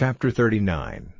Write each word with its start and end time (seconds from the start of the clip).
Chapter 0.00 0.30
39 0.30 1.12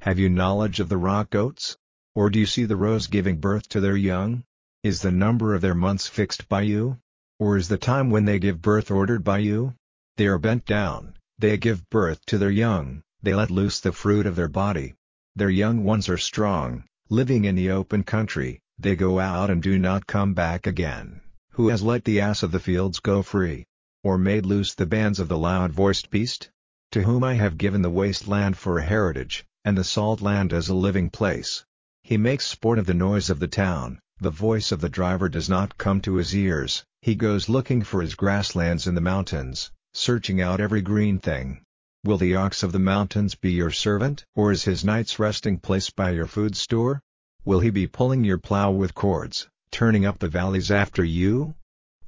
Have 0.00 0.18
you 0.18 0.30
knowledge 0.30 0.80
of 0.80 0.88
the 0.88 0.96
rock 0.96 1.28
goats? 1.28 1.76
Or 2.14 2.30
do 2.30 2.38
you 2.38 2.46
see 2.46 2.64
the 2.64 2.78
roes 2.78 3.06
giving 3.06 3.36
birth 3.36 3.68
to 3.68 3.78
their 3.78 3.94
young? 3.94 4.42
Is 4.82 5.02
the 5.02 5.12
number 5.12 5.54
of 5.54 5.60
their 5.60 5.74
months 5.74 6.06
fixed 6.06 6.48
by 6.48 6.62
you? 6.62 6.96
Or 7.38 7.58
is 7.58 7.68
the 7.68 7.76
time 7.76 8.08
when 8.08 8.24
they 8.24 8.38
give 8.38 8.62
birth 8.62 8.90
ordered 8.90 9.22
by 9.22 9.40
you? 9.40 9.74
They 10.16 10.28
are 10.28 10.38
bent 10.38 10.64
down, 10.64 11.12
they 11.38 11.58
give 11.58 11.90
birth 11.90 12.24
to 12.28 12.38
their 12.38 12.50
young, 12.50 13.02
they 13.22 13.34
let 13.34 13.50
loose 13.50 13.80
the 13.80 13.92
fruit 13.92 14.24
of 14.24 14.34
their 14.34 14.48
body. 14.48 14.94
Their 15.36 15.50
young 15.50 15.84
ones 15.84 16.08
are 16.08 16.16
strong, 16.16 16.84
living 17.10 17.44
in 17.44 17.54
the 17.54 17.70
open 17.70 18.02
country, 18.02 18.60
they 18.78 18.96
go 18.96 19.20
out 19.20 19.50
and 19.50 19.62
do 19.62 19.78
not 19.78 20.06
come 20.06 20.32
back 20.32 20.66
again. 20.66 21.20
Who 21.50 21.68
has 21.68 21.82
let 21.82 22.06
the 22.06 22.22
ass 22.22 22.42
of 22.42 22.50
the 22.50 22.60
fields 22.60 22.98
go 22.98 23.20
free? 23.20 23.66
Or 24.02 24.16
made 24.16 24.46
loose 24.46 24.74
the 24.74 24.86
bands 24.86 25.20
of 25.20 25.28
the 25.28 25.36
loud-voiced 25.36 26.08
beast? 26.08 26.48
To 26.92 27.04
whom 27.04 27.24
I 27.24 27.34
have 27.34 27.56
given 27.56 27.80
the 27.80 27.88
waste 27.88 28.28
land 28.28 28.58
for 28.58 28.76
a 28.76 28.82
heritage, 28.84 29.46
and 29.64 29.78
the 29.78 29.82
salt 29.82 30.20
land 30.20 30.52
as 30.52 30.68
a 30.68 30.74
living 30.74 31.08
place. 31.08 31.64
He 32.02 32.18
makes 32.18 32.46
sport 32.46 32.78
of 32.78 32.84
the 32.84 32.92
noise 32.92 33.30
of 33.30 33.38
the 33.38 33.48
town, 33.48 33.98
the 34.20 34.28
voice 34.28 34.70
of 34.72 34.82
the 34.82 34.90
driver 34.90 35.30
does 35.30 35.48
not 35.48 35.78
come 35.78 36.02
to 36.02 36.16
his 36.16 36.36
ears, 36.36 36.84
he 37.00 37.14
goes 37.14 37.48
looking 37.48 37.82
for 37.82 38.02
his 38.02 38.14
grasslands 38.14 38.86
in 38.86 38.94
the 38.94 39.00
mountains, 39.00 39.70
searching 39.94 40.42
out 40.42 40.60
every 40.60 40.82
green 40.82 41.18
thing. 41.18 41.62
Will 42.04 42.18
the 42.18 42.36
ox 42.36 42.62
of 42.62 42.72
the 42.72 42.78
mountains 42.78 43.36
be 43.36 43.52
your 43.52 43.70
servant? 43.70 44.26
Or 44.34 44.52
is 44.52 44.64
his 44.64 44.84
night's 44.84 45.18
resting 45.18 45.60
place 45.60 45.88
by 45.88 46.10
your 46.10 46.26
food 46.26 46.56
store? 46.56 47.00
Will 47.46 47.60
he 47.60 47.70
be 47.70 47.86
pulling 47.86 48.22
your 48.22 48.36
plow 48.36 48.70
with 48.70 48.94
cords, 48.94 49.48
turning 49.70 50.04
up 50.04 50.18
the 50.18 50.28
valleys 50.28 50.70
after 50.70 51.02
you? 51.02 51.54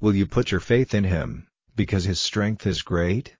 Will 0.01 0.15
you 0.15 0.27
put 0.27 0.51
your 0.51 0.61
faith 0.61 0.93
in 0.93 1.05
him, 1.05 1.47
because 1.75 2.05
his 2.05 2.21
strength 2.21 2.67
is 2.67 2.83
great? 2.83 3.35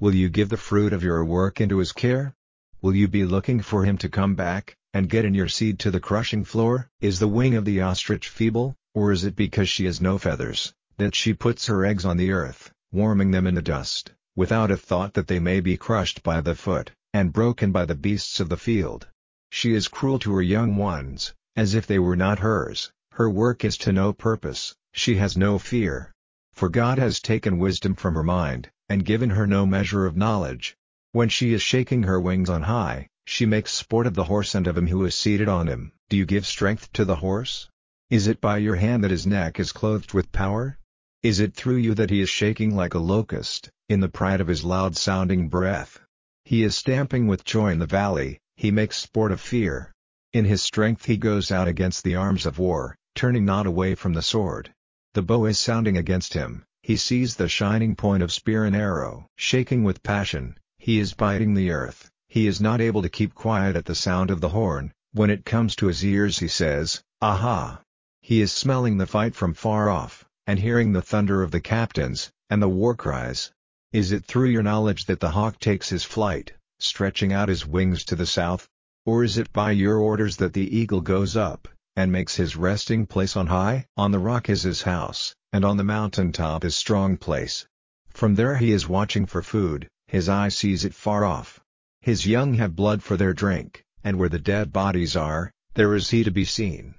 Will 0.00 0.14
you 0.14 0.28
give 0.28 0.48
the 0.48 0.56
fruit 0.56 0.92
of 0.92 1.02
your 1.02 1.24
work 1.24 1.60
into 1.60 1.78
his 1.78 1.90
care? 1.90 2.32
Will 2.80 2.94
you 2.94 3.08
be 3.08 3.24
looking 3.24 3.60
for 3.60 3.84
him 3.84 3.98
to 3.98 4.08
come 4.08 4.36
back, 4.36 4.76
and 4.94 5.10
get 5.10 5.24
in 5.24 5.34
your 5.34 5.48
seed 5.48 5.80
to 5.80 5.90
the 5.90 5.98
crushing 5.98 6.44
floor? 6.44 6.88
Is 7.00 7.18
the 7.18 7.26
wing 7.26 7.56
of 7.56 7.64
the 7.64 7.80
ostrich 7.80 8.28
feeble, 8.28 8.76
or 8.94 9.10
is 9.10 9.24
it 9.24 9.34
because 9.34 9.68
she 9.68 9.86
has 9.86 10.00
no 10.00 10.16
feathers, 10.16 10.72
that 10.98 11.16
she 11.16 11.34
puts 11.34 11.66
her 11.66 11.84
eggs 11.84 12.04
on 12.04 12.16
the 12.16 12.30
earth, 12.30 12.70
warming 12.92 13.32
them 13.32 13.44
in 13.44 13.56
the 13.56 13.62
dust, 13.62 14.12
without 14.36 14.70
a 14.70 14.76
thought 14.76 15.14
that 15.14 15.26
they 15.26 15.40
may 15.40 15.58
be 15.58 15.76
crushed 15.76 16.22
by 16.22 16.40
the 16.40 16.54
foot, 16.54 16.92
and 17.12 17.32
broken 17.32 17.72
by 17.72 17.84
the 17.84 17.96
beasts 17.96 18.38
of 18.38 18.48
the 18.48 18.56
field? 18.56 19.08
She 19.50 19.74
is 19.74 19.88
cruel 19.88 20.20
to 20.20 20.34
her 20.34 20.42
young 20.42 20.76
ones, 20.76 21.34
as 21.56 21.74
if 21.74 21.88
they 21.88 21.98
were 21.98 22.14
not 22.14 22.38
hers, 22.38 22.92
her 23.14 23.28
work 23.28 23.64
is 23.64 23.76
to 23.78 23.90
no 23.90 24.12
purpose, 24.12 24.76
she 24.92 25.16
has 25.16 25.36
no 25.36 25.58
fear. 25.58 26.12
For 26.54 26.68
God 26.68 26.98
has 26.98 27.18
taken 27.18 27.58
wisdom 27.58 27.96
from 27.96 28.14
her 28.14 28.22
mind, 28.22 28.70
and 28.88 29.04
given 29.04 29.30
her 29.30 29.46
no 29.46 29.66
measure 29.66 30.06
of 30.06 30.16
knowledge. 30.16 30.76
When 31.12 31.28
she 31.28 31.52
is 31.52 31.62
shaking 31.62 32.04
her 32.04 32.20
wings 32.20 32.48
on 32.48 32.62
high, 32.62 33.08
she 33.26 33.46
makes 33.46 33.72
sport 33.72 34.06
of 34.06 34.14
the 34.14 34.24
horse 34.24 34.54
and 34.54 34.66
of 34.66 34.76
him 34.76 34.86
who 34.86 35.04
is 35.04 35.14
seated 35.14 35.48
on 35.48 35.66
him. 35.66 35.92
Do 36.08 36.16
you 36.16 36.24
give 36.24 36.46
strength 36.46 36.92
to 36.94 37.04
the 37.04 37.16
horse? 37.16 37.68
Is 38.10 38.26
it 38.26 38.40
by 38.40 38.58
your 38.58 38.76
hand 38.76 39.04
that 39.04 39.10
his 39.10 39.26
neck 39.26 39.60
is 39.60 39.72
clothed 39.72 40.14
with 40.14 40.32
power? 40.32 40.78
Is 41.22 41.40
it 41.40 41.54
through 41.54 41.76
you 41.76 41.94
that 41.94 42.10
he 42.10 42.20
is 42.20 42.30
shaking 42.30 42.74
like 42.74 42.94
a 42.94 42.98
locust, 42.98 43.70
in 43.88 44.00
the 44.00 44.08
pride 44.08 44.40
of 44.40 44.48
his 44.48 44.64
loud-sounding 44.64 45.48
breath? 45.48 46.00
He 46.44 46.62
is 46.62 46.76
stamping 46.76 47.26
with 47.26 47.44
joy 47.44 47.72
in 47.72 47.80
the 47.80 47.86
valley, 47.86 48.38
he 48.56 48.70
makes 48.70 48.96
sport 48.96 49.32
of 49.32 49.40
fear. 49.40 49.92
In 50.32 50.44
his 50.44 50.62
strength 50.62 51.04
he 51.04 51.16
goes 51.16 51.50
out 51.50 51.68
against 51.68 52.04
the 52.04 52.16
arms 52.16 52.46
of 52.46 52.58
war, 52.58 52.96
turning 53.14 53.44
not 53.44 53.66
away 53.66 53.94
from 53.94 54.14
the 54.14 54.22
sword. 54.22 54.72
The 55.14 55.22
bow 55.22 55.46
is 55.46 55.58
sounding 55.58 55.96
against 55.96 56.34
him, 56.34 56.64
he 56.88 56.96
sees 56.96 57.36
the 57.36 57.50
shining 57.50 57.94
point 57.94 58.22
of 58.22 58.32
spear 58.32 58.64
and 58.64 58.74
arrow. 58.74 59.26
Shaking 59.36 59.84
with 59.84 60.02
passion, 60.02 60.56
he 60.78 60.98
is 60.98 61.12
biting 61.12 61.52
the 61.52 61.70
earth, 61.70 62.10
he 62.28 62.46
is 62.46 62.62
not 62.62 62.80
able 62.80 63.02
to 63.02 63.10
keep 63.10 63.34
quiet 63.34 63.76
at 63.76 63.84
the 63.84 63.94
sound 63.94 64.30
of 64.30 64.40
the 64.40 64.48
horn, 64.48 64.90
when 65.12 65.28
it 65.28 65.44
comes 65.44 65.76
to 65.76 65.88
his 65.88 66.02
ears 66.02 66.38
he 66.38 66.48
says, 66.48 67.02
Aha! 67.20 67.82
He 68.22 68.40
is 68.40 68.52
smelling 68.52 68.96
the 68.96 69.06
fight 69.06 69.34
from 69.34 69.52
far 69.52 69.90
off, 69.90 70.24
and 70.46 70.58
hearing 70.58 70.94
the 70.94 71.02
thunder 71.02 71.42
of 71.42 71.50
the 71.50 71.60
captains, 71.60 72.30
and 72.48 72.62
the 72.62 72.70
war 72.70 72.94
cries. 72.94 73.52
Is 73.92 74.10
it 74.10 74.24
through 74.24 74.48
your 74.48 74.62
knowledge 74.62 75.04
that 75.04 75.20
the 75.20 75.32
hawk 75.32 75.60
takes 75.60 75.90
his 75.90 76.04
flight, 76.04 76.54
stretching 76.78 77.34
out 77.34 77.50
his 77.50 77.66
wings 77.66 78.02
to 78.04 78.16
the 78.16 78.24
south? 78.24 78.66
Or 79.04 79.22
is 79.24 79.36
it 79.36 79.52
by 79.52 79.72
your 79.72 79.98
orders 79.98 80.38
that 80.38 80.54
the 80.54 80.74
eagle 80.74 81.02
goes 81.02 81.36
up, 81.36 81.68
and 81.98 82.12
makes 82.12 82.36
his 82.36 82.54
resting 82.54 83.04
place 83.04 83.36
on 83.36 83.48
high? 83.48 83.84
On 83.96 84.12
the 84.12 84.20
rock 84.20 84.48
is 84.48 84.62
his 84.62 84.82
house, 84.82 85.34
and 85.52 85.64
on 85.64 85.76
the 85.76 85.82
mountain 85.82 86.30
top 86.30 86.62
his 86.62 86.76
strong 86.76 87.16
place. 87.16 87.66
From 88.10 88.36
there 88.36 88.56
he 88.56 88.70
is 88.70 88.88
watching 88.88 89.26
for 89.26 89.42
food, 89.42 89.88
his 90.06 90.28
eye 90.28 90.48
sees 90.48 90.84
it 90.84 90.94
far 90.94 91.24
off. 91.24 91.58
His 92.00 92.24
young 92.24 92.54
have 92.54 92.76
blood 92.76 93.02
for 93.02 93.16
their 93.16 93.34
drink, 93.34 93.82
and 94.04 94.16
where 94.16 94.28
the 94.28 94.38
dead 94.38 94.72
bodies 94.72 95.16
are, 95.16 95.50
there 95.74 95.92
is 95.96 96.10
he 96.10 96.22
to 96.22 96.30
be 96.30 96.44
seen. 96.44 96.94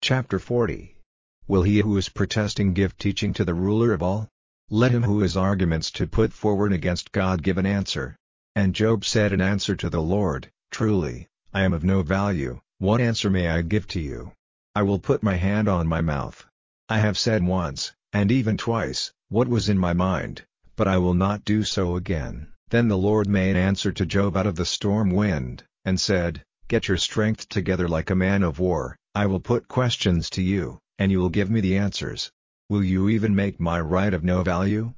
Chapter 0.00 0.38
40 0.38 0.96
Will 1.46 1.64
he 1.64 1.80
who 1.80 1.98
is 1.98 2.08
protesting 2.08 2.72
give 2.72 2.96
teaching 2.96 3.34
to 3.34 3.44
the 3.44 3.52
ruler 3.52 3.92
of 3.92 4.02
all? 4.02 4.30
Let 4.70 4.92
him 4.92 5.02
who 5.02 5.20
has 5.20 5.36
arguments 5.36 5.90
to 5.90 6.06
put 6.06 6.32
forward 6.32 6.72
against 6.72 7.12
God 7.12 7.42
give 7.42 7.58
an 7.58 7.66
answer. 7.66 8.16
And 8.56 8.74
Job 8.74 9.04
said 9.04 9.34
in 9.34 9.42
answer 9.42 9.76
to 9.76 9.90
the 9.90 10.00
Lord, 10.00 10.50
Truly, 10.70 11.28
I 11.56 11.62
am 11.62 11.72
of 11.72 11.84
no 11.84 12.02
value, 12.02 12.60
what 12.78 13.00
answer 13.00 13.30
may 13.30 13.46
I 13.46 13.62
give 13.62 13.86
to 13.88 14.00
you? 14.00 14.32
I 14.74 14.82
will 14.82 14.98
put 14.98 15.22
my 15.22 15.36
hand 15.36 15.68
on 15.68 15.86
my 15.86 16.00
mouth. 16.00 16.44
I 16.88 16.98
have 16.98 17.16
said 17.16 17.46
once, 17.46 17.92
and 18.12 18.32
even 18.32 18.56
twice, 18.56 19.12
what 19.28 19.46
was 19.46 19.68
in 19.68 19.78
my 19.78 19.92
mind, 19.92 20.44
but 20.74 20.88
I 20.88 20.98
will 20.98 21.14
not 21.14 21.44
do 21.44 21.62
so 21.62 21.94
again. 21.94 22.48
Then 22.70 22.88
the 22.88 22.98
Lord 22.98 23.28
made 23.28 23.54
answer 23.54 23.92
to 23.92 24.04
Job 24.04 24.36
out 24.36 24.48
of 24.48 24.56
the 24.56 24.64
storm 24.64 25.10
wind, 25.10 25.62
and 25.84 26.00
said, 26.00 26.42
Get 26.66 26.88
your 26.88 26.96
strength 26.96 27.48
together 27.48 27.86
like 27.86 28.10
a 28.10 28.16
man 28.16 28.42
of 28.42 28.58
war, 28.58 28.96
I 29.14 29.26
will 29.26 29.38
put 29.38 29.68
questions 29.68 30.30
to 30.30 30.42
you, 30.42 30.80
and 30.98 31.12
you 31.12 31.20
will 31.20 31.28
give 31.28 31.50
me 31.50 31.60
the 31.60 31.78
answers. 31.78 32.32
Will 32.68 32.82
you 32.82 33.08
even 33.08 33.36
make 33.36 33.60
my 33.60 33.78
right 33.78 34.12
of 34.12 34.24
no 34.24 34.42
value? 34.42 34.92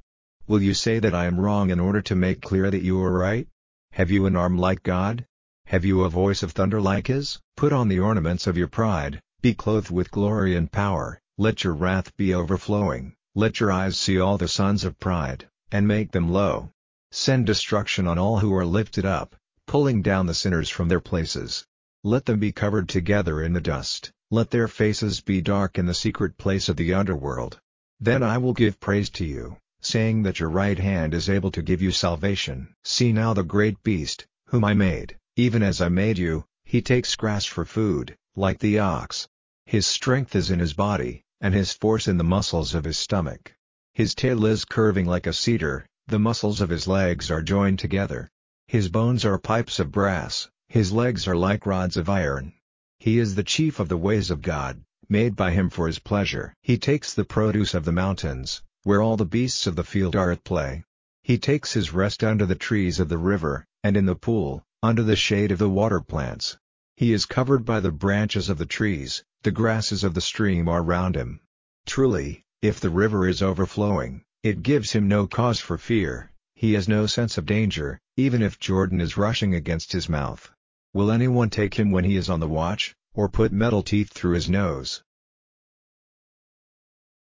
Will 0.47 0.63
you 0.63 0.73
say 0.73 1.01
that 1.01 1.15
I 1.15 1.27
am 1.27 1.39
wrong 1.39 1.69
in 1.69 1.81
order 1.81 2.01
to 2.01 2.17
make 2.17 2.41
clear 2.41 2.71
that 2.71 2.83
you 2.83 2.99
are 3.03 3.13
right? 3.13 3.47
Have 3.93 4.11
you 4.11 4.25
an 4.25 4.37
arm 4.37 4.57
like 4.57 4.83
God? 4.83 5.27
Have 5.71 5.85
you 5.85 6.05
a 6.05 6.09
voice 6.09 6.45
of 6.45 6.53
thunder 6.53 6.81
like 6.81 7.09
his? 7.09 7.41
Put 7.57 7.73
on 7.73 7.89
the 7.89 7.99
ornaments 7.99 8.47
of 8.47 8.57
your 8.57 8.69
pride, 8.69 9.21
be 9.43 9.53
clothed 9.53 9.91
with 9.91 10.13
glory 10.13 10.55
and 10.55 10.71
power, 10.71 11.21
let 11.39 11.65
your 11.65 11.75
wrath 11.75 12.17
be 12.17 12.33
overflowing, 12.33 13.17
let 13.35 13.59
your 13.59 13.73
eyes 13.73 13.99
see 13.99 14.21
all 14.21 14.39
the 14.39 14.47
sons 14.47 14.85
of 14.85 15.01
pride, 15.01 15.49
and 15.73 15.89
make 15.89 16.13
them 16.13 16.33
low. 16.33 16.71
Send 17.11 17.47
destruction 17.47 18.07
on 18.07 18.17
all 18.17 18.39
who 18.39 18.55
are 18.55 18.65
lifted 18.65 19.05
up, 19.05 19.35
pulling 19.67 20.03
down 20.03 20.27
the 20.27 20.35
sinners 20.35 20.71
from 20.71 20.87
their 20.87 21.01
places. 21.01 21.67
Let 22.05 22.27
them 22.27 22.39
be 22.39 22.53
covered 22.53 22.89
together 22.89 23.43
in 23.43 23.53
the 23.53 23.61
dust, 23.61 24.13
let 24.31 24.53
their 24.53 24.69
faces 24.69 25.21
be 25.21 25.41
dark 25.41 25.79
in 25.79 25.87
the 25.87 25.95
secret 25.95 26.39
place 26.39 26.69
of 26.69 26.77
the 26.77 26.95
underworld. 26.95 27.59
Then 27.99 28.23
I 28.23 28.39
will 28.39 28.53
give 28.53 28.79
praise 28.79 29.11
to 29.11 29.25
you, 29.25 29.57
saying 29.81 30.23
that 30.23 30.39
your 30.39 30.49
right 30.49 30.79
hand 30.79 31.13
is 31.13 31.29
able 31.29 31.51
to 31.51 31.61
give 31.61 31.83
you 31.83 31.91
salvation. 31.91 32.73
See 32.85 33.13
now 33.13 33.35
the 33.35 33.43
great 33.43 33.83
beast, 33.83 34.29
whom 34.47 34.65
I 34.65 34.73
made, 34.73 35.17
even 35.37 35.63
as 35.63 35.83
I 35.83 35.91
made 35.91 36.17
you, 36.17 36.47
he 36.65 36.81
takes 36.81 37.15
grass 37.15 37.45
for 37.45 37.67
food, 37.67 38.17
like 38.35 38.59
the 38.59 38.79
ox. 38.79 39.29
His 39.67 39.87
strength 39.87 40.35
is 40.35 40.51
in 40.51 40.59
his 40.59 40.73
body, 40.73 41.25
and 41.43 41.53
his 41.53 41.73
force 41.73 42.09
in 42.09 42.17
the 42.17 42.25
muscles 42.25 42.75
of 42.75 42.85
his 42.85 42.97
stomach. 42.97 43.55
His 43.93 44.15
tail 44.15 44.47
is 44.47 44.65
curving 44.65 45.07
like 45.07 45.27
a 45.27 45.35
cedar, 45.35 45.87
the 46.07 46.19
muscles 46.19 46.61
of 46.61 46.71
his 46.71 46.89
legs 46.89 47.31
are 47.31 47.43
joined 47.43 47.79
together. 47.79 48.31
His 48.69 48.89
bones 48.89 49.25
are 49.25 49.39
pipes 49.39 49.79
of 49.79 49.93
brass, 49.93 50.49
his 50.69 50.91
legs 50.91 51.29
are 51.29 51.37
like 51.37 51.67
rods 51.67 51.97
of 51.97 52.09
iron. 52.09 52.55
He 52.99 53.19
is 53.19 53.35
the 53.35 53.45
chief 53.45 53.79
of 53.79 53.89
the 53.89 53.97
ways 53.97 54.31
of 54.31 54.41
God, 54.41 54.83
made 55.09 55.37
by 55.37 55.51
him 55.51 55.69
for 55.69 55.87
his 55.87 55.99
pleasure. 55.99 56.55
He 56.63 56.79
takes 56.79 57.13
the 57.13 57.25
produce 57.25 57.75
of 57.75 57.85
the 57.85 57.93
mountains, 57.93 58.63
where 58.85 59.03
all 59.03 59.17
the 59.17 59.27
beasts 59.27 59.67
of 59.67 59.77
the 59.77 59.85
field 59.85 60.17
are 60.17 60.31
at 60.31 60.45
play. 60.45 60.85
He 61.23 61.39
takes 61.39 61.75
his 61.75 61.93
rest 61.93 62.25
under 62.25 62.47
the 62.47 62.55
trees 62.55 62.99
of 62.99 63.09
the 63.09 63.19
river, 63.19 63.67
and 63.85 63.97
in 63.97 64.07
the 64.07 64.17
pool, 64.17 64.65
under 64.87 65.03
the 65.03 65.17
shade 65.17 65.51
of 65.51 65.59
the 65.59 65.69
water 65.69 66.01
plants. 66.01 66.57
He 66.97 67.13
is 67.13 67.27
covered 67.27 67.65
by 67.65 67.81
the 67.81 67.91
branches 67.91 68.49
of 68.49 68.57
the 68.57 68.67
trees, 68.67 69.25
the 69.43 69.51
grasses 69.51 70.05
of 70.05 70.15
the 70.15 70.21
stream 70.21 70.69
are 70.69 70.81
round 70.81 71.17
him. 71.17 71.41
Truly, 71.87 72.45
if 72.63 72.79
the 72.79 72.89
river 72.89 73.27
is 73.27 73.43
overflowing, 73.43 74.23
it 74.45 74.63
gives 74.63 74.93
him 74.93 75.09
no 75.09 75.27
cause 75.27 75.59
for 75.59 75.77
fear, 75.77 76.31
he 76.55 76.75
has 76.75 76.89
no 76.89 77.07
sense 77.07 77.37
of 77.37 77.47
danger, 77.47 77.99
even 78.17 78.43
if 78.43 78.61
Jordan 78.61 79.01
is 79.01 79.17
rushing 79.17 79.57
against 79.57 79.91
his 79.91 80.09
mouth. 80.09 80.53
Will 80.95 81.11
anyone 81.11 81.51
take 81.51 81.75
him 81.75 81.91
when 81.91 82.05
he 82.05 82.15
is 82.15 82.31
on 82.31 82.39
the 82.39 82.47
watch, 82.47 82.95
or 83.13 83.29
put 83.29 83.51
metal 83.51 83.83
teeth 83.83 84.11
through 84.11 84.35
his 84.35 84.49
nose? 84.49 85.03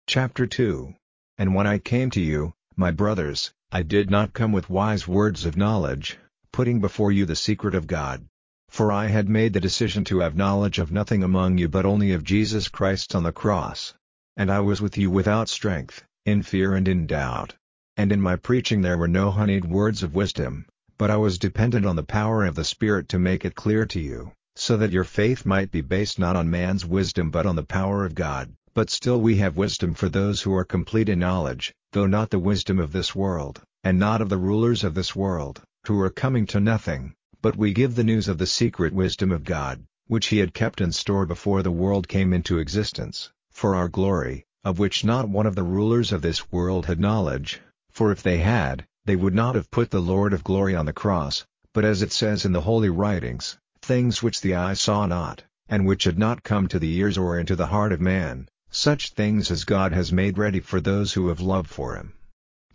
Chapter 0.07 0.47
2 0.47 0.95
And 1.39 1.55
when 1.55 1.67
I 1.67 1.79
came 1.79 2.11
to 2.11 2.21
you, 2.21 2.53
my 2.77 2.91
brothers, 2.91 3.55
I 3.73 3.83
did 3.83 4.11
not 4.11 4.35
come 4.35 4.53
with 4.53 4.69
wise 4.69 5.09
words 5.09 5.47
of 5.47 5.57
knowledge, 5.57 6.19
putting 6.55 6.79
before 6.81 7.11
you 7.11 7.27
the 7.27 7.35
secret 7.35 7.75
of 7.75 7.89
God. 7.89 8.25
For 8.69 8.93
I 8.93 9.09
had 9.09 9.29
made 9.29 9.53
the 9.53 9.61
decision 9.61 10.05
to 10.05 10.21
have 10.21 10.37
knowledge 10.37 10.79
of 10.79 10.93
nothing 10.93 11.25
among 11.25 11.59
you 11.59 11.69
but 11.69 11.85
only 11.85 12.13
of 12.13 12.23
Jesus 12.23 12.69
Christ 12.69 13.17
on 13.17 13.25
the 13.25 13.33
cross. 13.33 13.93
And 14.37 14.53
I 14.53 14.61
was 14.61 14.81
with 14.81 14.97
you 14.97 15.11
without 15.11 15.49
strength, 15.49 16.05
in 16.25 16.45
fear 16.45 16.77
and 16.77 16.87
in 16.87 17.09
doubt. 17.09 17.57
And 17.97 18.13
in 18.13 18.21
my 18.21 18.37
preaching 18.37 18.83
there 18.83 18.97
were 18.97 19.09
no 19.09 19.33
honeyed 19.33 19.65
words 19.65 20.05
of 20.05 20.15
wisdom, 20.15 20.67
but 20.97 21.11
I 21.11 21.17
was 21.17 21.41
dependent 21.41 21.87
on 21.87 21.97
the 21.97 22.05
power 22.05 22.45
of 22.45 22.55
the 22.55 22.63
Spirit 22.63 23.09
to 23.09 23.19
make 23.19 23.45
it 23.45 23.57
clear 23.57 23.85
to 23.87 23.99
you, 23.99 24.31
so 24.55 24.77
that 24.77 24.93
your 24.93 25.03
faith 25.03 25.45
might 25.45 25.73
be 25.73 25.81
based 25.81 26.21
not 26.21 26.37
on 26.37 26.49
man's 26.49 26.87
wisdom 26.87 27.33
but 27.33 27.47
on 27.47 27.57
the 27.57 27.65
power 27.65 28.05
of 28.05 28.15
God. 28.15 28.53
But 28.75 28.91
still 28.91 29.21
we 29.21 29.39
have 29.39 29.57
wisdom 29.57 29.95
for 29.95 30.09
those 30.09 30.43
who 30.43 30.55
are 30.55 30.65
complete 30.65 31.09
in 31.09 31.19
knowledge, 31.19 31.75
though 31.91 32.07
not 32.07 32.31
the 32.31 32.39
wisdom 32.39 32.79
of 32.79 32.93
this 32.93 33.13
world, 33.13 33.61
and 33.83 33.99
not 33.99 34.21
of 34.21 34.29
the 34.29 34.39
rulers 34.39 34.85
of 34.85 34.95
this 34.95 35.17
world, 35.17 35.61
who 35.87 36.01
are 36.01 36.11
coming 36.11 36.47
to 36.47 36.61
nothing, 36.61 37.15
but 37.43 37.57
we 37.57 37.73
give 37.73 37.95
the 37.95 38.05
news 38.05 38.27
of 38.27 38.39
the 38.39 38.47
secret 38.47 38.93
wisdom 38.93 39.31
of 39.31 39.45
God, 39.45 39.85
which 40.07 40.29
he 40.29 40.39
had 40.39 40.55
kept 40.55 40.81
in 40.81 40.91
store 40.93 41.27
before 41.27 41.63
the 41.63 41.71
world 41.71 42.09
came 42.09 42.33
into 42.33 42.59
existence, 42.59 43.31
for 43.51 43.75
our 43.75 43.89
glory, 43.89 44.47
of 44.65 44.79
which 44.79 45.05
not 45.05 45.29
one 45.29 45.47
of 45.47 45.55
the 45.55 45.63
rulers 45.63 46.11
of 46.11 46.23
this 46.23 46.51
world 46.51 46.87
had 46.87 46.99
knowledge, 46.99 47.61
for 47.91 48.11
if 48.11 48.23
they 48.23 48.39
had, 48.39 48.87
they 49.05 49.17
would 49.17 49.35
not 49.35 49.55
have 49.55 49.71
put 49.71 49.91
the 49.91 50.01
Lord 50.01 50.33
of 50.33 50.43
glory 50.43 50.75
on 50.75 50.87
the 50.87 50.93
cross, 50.93 51.45
but 51.75 51.85
as 51.85 52.01
it 52.01 52.13
says 52.13 52.47
in 52.47 52.53
the 52.53 52.63
Holy 52.63 52.89
Writings, 52.89 53.59
things 53.83 54.23
which 54.23 54.41
the 54.41 54.55
eye 54.55 54.73
saw 54.73 55.05
not, 55.05 55.43
and 55.69 55.87
which 55.87 56.05
had 56.05 56.19
not 56.19 56.43
come 56.43 56.67
to 56.69 56.79
the 56.79 56.95
ears 56.97 57.19
or 57.19 57.39
into 57.39 57.57
the 57.57 57.67
heart 57.67 57.93
of 57.93 58.01
man, 58.01 58.49
such 58.71 59.13
things 59.13 59.51
as 59.51 59.65
God 59.65 59.93
has 59.93 60.13
made 60.13 60.39
ready 60.39 60.61
for 60.61 60.81
those 60.81 61.13
who 61.13 61.29
have 61.29 61.41
love 61.41 61.67
for 61.67 61.97
him. 61.97 62.15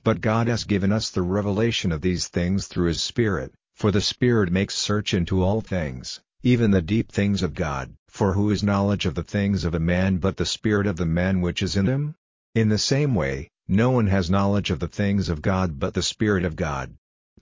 But 0.01 0.21
God 0.21 0.47
has 0.47 0.63
given 0.63 0.91
us 0.91 1.09
the 1.09 1.21
revelation 1.21 1.91
of 1.91 2.01
these 2.01 2.29
things 2.29 2.67
through 2.67 2.87
his 2.87 3.03
Spirit, 3.03 3.53
for 3.75 3.91
the 3.91 4.01
Spirit 4.01 4.51
makes 4.51 4.75
search 4.75 5.13
into 5.13 5.43
all 5.43 5.59
things, 5.61 6.21
even 6.41 6.71
the 6.71 6.81
deep 6.81 7.11
things 7.11 7.43
of 7.43 7.53
God. 7.53 7.93
For 8.07 8.33
who 8.33 8.49
is 8.49 8.63
knowledge 8.63 9.05
of 9.05 9.15
the 9.15 9.23
things 9.23 9.65
of 9.65 9.75
a 9.75 9.79
man 9.79 10.17
but 10.17 10.37
the 10.37 10.45
spirit 10.45 10.87
of 10.87 10.95
the 10.95 11.05
man 11.05 11.41
which 11.41 11.61
is 11.61 11.75
in 11.75 11.85
him? 11.85 12.15
In 12.55 12.69
the 12.69 12.77
same 12.77 13.13
way, 13.13 13.49
no 13.67 13.91
one 13.91 14.07
has 14.07 14.29
knowledge 14.29 14.71
of 14.71 14.79
the 14.79 14.87
things 14.87 15.29
of 15.29 15.41
God 15.41 15.79
but 15.79 15.93
the 15.93 16.01
Spirit 16.01 16.45
of 16.45 16.55
God. 16.55 16.95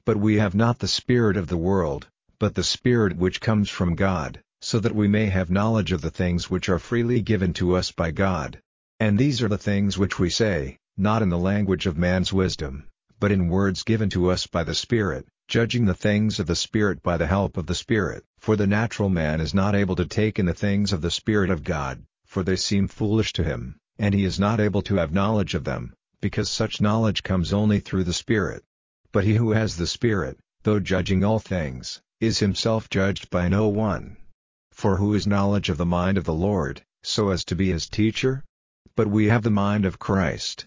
But 0.04 0.18
we 0.18 0.38
have 0.38 0.56
not 0.56 0.80
the 0.80 0.88
Spirit 0.88 1.38
of 1.38 1.48
the 1.48 1.58
world, 1.58 2.08
but 2.40 2.56
the 2.56 2.64
Spirit 2.64 3.18
which 3.18 3.40
comes 3.40 3.70
from 3.70 3.96
God, 3.96 4.42
so 4.62 4.80
that 4.80 4.96
we 4.96 5.08
may 5.08 5.28
have 5.28 5.52
knowledge 5.52 5.92
of 5.92 6.02
the 6.02 6.10
things 6.10 6.50
which 6.50 6.70
are 6.70 6.80
freely 6.80 7.22
given 7.22 7.54
to 7.54 7.76
us 7.76 7.92
by 7.92 8.10
God. 8.10 8.60
And 9.00 9.18
these 9.18 9.44
are 9.44 9.48
the 9.48 9.58
things 9.60 9.98
which 9.98 10.18
we 10.18 10.32
say, 10.32 10.80
not 11.00 11.22
in 11.22 11.30
the 11.30 11.38
language 11.38 11.86
of 11.86 11.96
man's 11.96 12.34
wisdom, 12.34 12.84
but 13.20 13.32
in 13.32 13.50
words 13.50 13.84
given 13.84 14.10
to 14.10 14.32
us 14.32 14.48
by 14.48 14.64
the 14.64 14.74
Spirit, 14.74 15.28
judging 15.48 15.86
the 15.86 15.94
things 15.94 16.40
of 16.40 16.48
the 16.48 16.56
Spirit 16.56 17.04
by 17.04 17.18
the 17.18 17.28
help 17.28 17.56
of 17.56 17.68
the 17.68 17.76
Spirit. 17.76 18.24
For 18.40 18.56
the 18.56 18.66
natural 18.66 19.10
man 19.10 19.40
is 19.40 19.54
not 19.54 19.76
able 19.76 19.96
to 19.96 20.06
take 20.06 20.40
in 20.40 20.48
the 20.48 20.54
things 20.54 20.92
of 20.92 21.02
the 21.02 21.12
Spirit 21.12 21.52
of 21.52 21.64
God, 21.64 22.04
for 22.26 22.42
they 22.44 22.56
seem 22.56 22.88
foolish 22.88 23.32
to 23.34 23.44
him, 23.44 23.76
and 24.00 24.14
he 24.14 24.24
is 24.24 24.40
not 24.40 24.60
able 24.60 24.82
to 24.82 24.96
have 24.96 25.14
knowledge 25.14 25.54
of 25.54 25.64
them, 25.64 25.94
because 26.20 26.50
such 26.50 26.82
knowledge 26.82 27.22
comes 27.22 27.54
only 27.54 27.80
through 27.80 28.04
the 28.04 28.12
Spirit. 28.12 28.64
But 29.12 29.24
he 29.24 29.36
who 29.36 29.52
has 29.52 29.76
the 29.76 29.88
Spirit, 29.88 30.40
though 30.64 30.80
judging 30.80 31.24
all 31.24 31.40
things, 31.40 32.02
is 32.20 32.40
himself 32.40 32.90
judged 32.90 33.30
by 33.30 33.50
no 33.50 33.68
one. 33.68 34.18
For 34.72 34.98
who 34.98 35.14
is 35.14 35.28
knowledge 35.28 35.70
of 35.70 35.78
the 35.78 35.86
mind 35.86 36.18
of 36.18 36.24
the 36.24 36.34
Lord, 36.34 36.82
so 37.04 37.30
as 37.30 37.46
to 37.46 37.56
be 37.56 37.72
his 37.72 37.88
teacher? 37.88 38.44
But 38.96 39.08
we 39.08 39.28
have 39.28 39.44
the 39.44 39.52
mind 39.52 39.86
of 39.86 40.00
Christ. 40.00 40.66